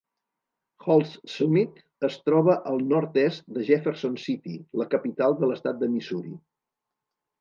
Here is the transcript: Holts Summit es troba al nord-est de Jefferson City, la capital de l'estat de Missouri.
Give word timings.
Holts 0.85 1.11
Summit 1.33 1.77
es 2.07 2.17
troba 2.29 2.55
al 2.71 2.81
nord-est 2.93 3.45
de 3.59 3.67
Jefferson 3.69 4.17
City, 4.25 4.57
la 4.83 4.89
capital 4.95 5.37
de 5.43 5.51
l'estat 5.53 5.83
de 5.85 5.91
Missouri. 5.99 6.35